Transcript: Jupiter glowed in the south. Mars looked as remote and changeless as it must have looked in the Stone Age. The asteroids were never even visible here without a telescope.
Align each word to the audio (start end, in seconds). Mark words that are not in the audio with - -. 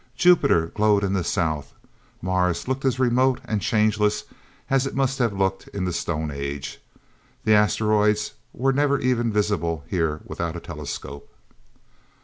Jupiter 0.15 0.71
glowed 0.73 1.03
in 1.03 1.13
the 1.13 1.23
south. 1.23 1.73
Mars 2.23 2.67
looked 2.67 2.85
as 2.85 2.97
remote 2.97 3.39
and 3.45 3.61
changeless 3.61 4.23
as 4.67 4.87
it 4.87 4.95
must 4.95 5.19
have 5.19 5.31
looked 5.37 5.67
in 5.75 5.85
the 5.85 5.93
Stone 5.93 6.31
Age. 6.31 6.81
The 7.43 7.53
asteroids 7.53 8.33
were 8.51 8.73
never 8.73 8.97
even 8.97 9.31
visible 9.31 9.83
here 9.89 10.21
without 10.25 10.55
a 10.55 10.59
telescope. 10.59 11.31